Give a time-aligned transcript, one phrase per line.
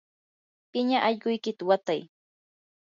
[0.71, 2.01] piña allquykita watay.